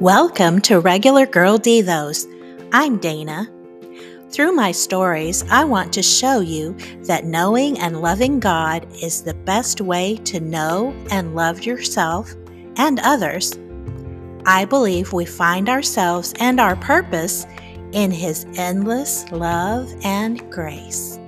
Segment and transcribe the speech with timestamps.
[0.00, 2.28] Welcome to Regular Girl Devos.
[2.72, 3.50] I'm Dana.
[4.30, 6.74] Through my stories, I want to show you
[7.06, 12.32] that knowing and loving God is the best way to know and love yourself
[12.76, 13.58] and others.
[14.46, 17.44] I believe we find ourselves and our purpose
[17.90, 21.18] in His endless love and grace.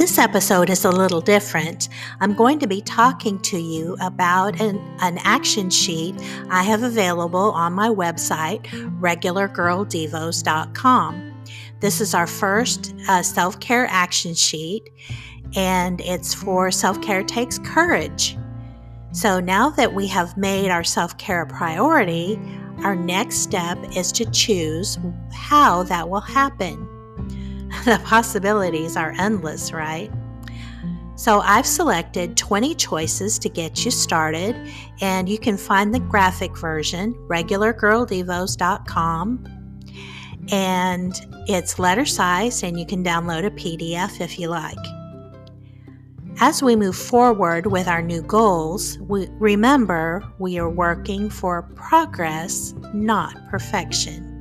[0.00, 1.90] This episode is a little different.
[2.20, 6.14] I'm going to be talking to you about an, an action sheet
[6.48, 8.64] I have available on my website,
[8.98, 11.42] regulargirldevos.com.
[11.80, 14.88] This is our first uh, self care action sheet,
[15.54, 18.38] and it's for Self Care Takes Courage.
[19.12, 22.40] So now that we have made our self care a priority,
[22.84, 24.98] our next step is to choose
[25.30, 26.99] how that will happen.
[27.84, 30.10] the possibilities are endless, right?
[31.16, 34.56] So I've selected 20 choices to get you started,
[35.02, 39.46] and you can find the graphic version, regulargirldevos.com.
[40.50, 44.78] And it's letter size, and you can download a PDF if you like.
[46.40, 52.72] As we move forward with our new goals, we, remember we are working for progress,
[52.94, 54.39] not perfection.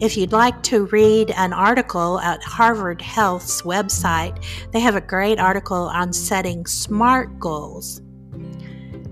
[0.00, 5.40] If you'd like to read an article at Harvard Health's website, they have a great
[5.40, 8.00] article on setting SMART goals.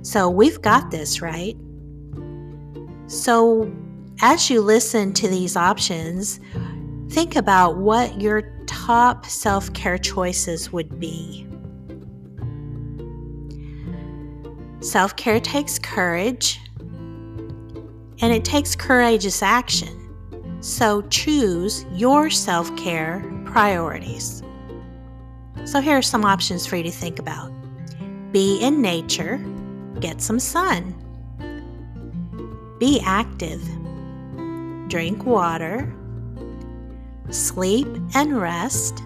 [0.03, 1.57] So we've got this, right?
[3.09, 3.75] So
[4.21, 6.39] as you listen to these options,
[7.11, 11.49] think about what your top self care choices would be.
[14.81, 20.06] Self care takes courage, and it takes courageous action.
[20.61, 24.43] So choose your self care priorities.
[25.65, 27.53] So here are some options for you to think about
[28.33, 29.39] be in nature,
[30.01, 30.95] get some sun,
[32.79, 33.63] be active,
[34.89, 35.93] drink water,
[37.31, 39.03] sleep and rest,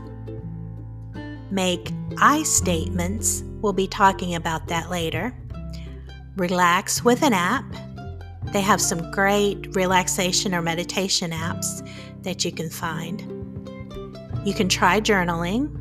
[1.51, 3.43] make I statements.
[3.61, 5.35] We'll be talking about that later.
[6.37, 7.65] Relax with an app
[8.53, 11.87] they have some great relaxation or meditation apps
[12.23, 13.21] that you can find.
[14.45, 15.77] You can try journaling.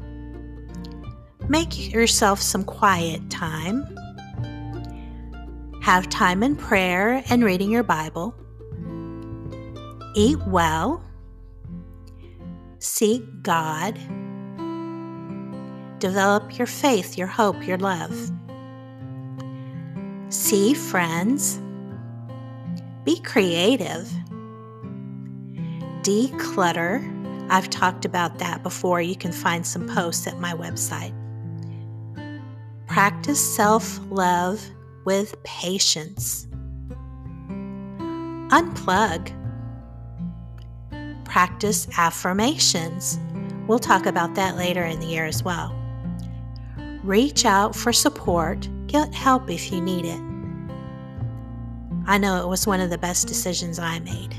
[1.47, 3.84] Make yourself some quiet time.
[5.81, 8.35] Have time in prayer and reading your Bible.
[10.13, 11.03] Eat well.
[12.78, 13.97] Seek God.
[16.00, 18.31] Develop your faith, your hope, your love.
[20.30, 21.59] See friends
[23.09, 24.08] be creative.
[26.03, 27.02] Declutter.
[27.50, 29.02] I've talked about that before.
[29.02, 31.16] You can find some posts at my website.
[32.86, 34.64] Practice self love
[35.06, 36.46] with patience.
[38.52, 39.34] Unplug.
[41.25, 43.18] Practice affirmations.
[43.68, 45.75] We'll talk about that later in the year as well.
[47.03, 48.69] Reach out for support.
[48.86, 50.28] Get help if you need it.
[52.09, 54.34] I know it was one of the best decisions I made.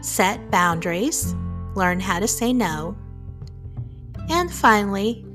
[0.00, 1.34] Set boundaries,
[1.74, 2.96] learn how to say no,
[4.28, 5.26] and finally,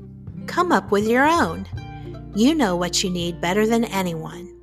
[0.46, 1.66] come up with your own.
[2.34, 4.54] You know what you need better than anyone.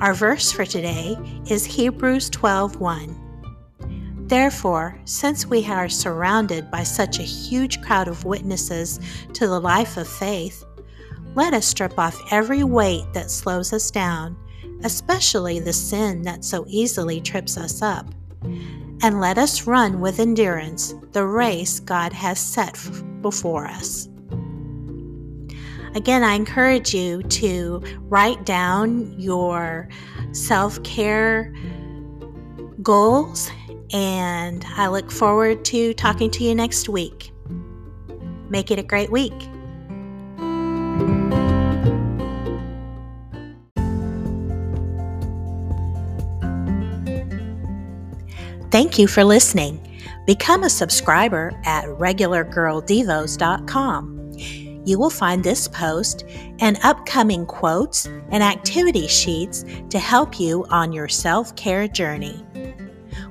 [0.00, 1.18] Our verse for today
[1.50, 3.20] is Hebrews 12:1.
[4.26, 9.00] Therefore, since we are surrounded by such a huge crowd of witnesses
[9.34, 10.64] to the life of faith,
[11.34, 14.36] let us strip off every weight that slows us down,
[14.84, 18.06] especially the sin that so easily trips us up.
[19.02, 22.78] And let us run with endurance the race God has set
[23.20, 24.08] before us.
[25.94, 29.88] Again, I encourage you to write down your
[30.32, 31.54] self care
[32.82, 33.50] goals,
[33.92, 37.32] and I look forward to talking to you next week.
[38.48, 39.34] Make it a great week.
[48.74, 49.78] Thank you for listening.
[50.26, 54.32] Become a subscriber at regulargirldevos.com.
[54.84, 56.24] You will find this post
[56.58, 62.44] and upcoming quotes and activity sheets to help you on your self care journey.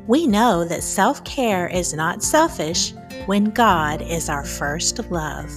[0.07, 2.93] We know that self care is not selfish
[3.25, 5.51] when God is our first love.